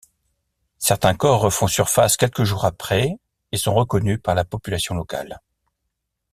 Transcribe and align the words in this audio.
Certains 0.79 1.13
corps 1.13 1.41
refont 1.41 1.67
surface 1.67 2.17
quelques 2.17 2.43
jours 2.43 2.65
après 2.65 3.19
et 3.51 3.57
sont 3.57 3.75
reconnus 3.75 4.19
par 4.19 4.33
la 4.33 4.43
population 4.43 4.95
locale. 4.95 5.39